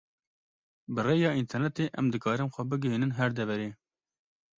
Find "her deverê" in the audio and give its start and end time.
3.17-3.69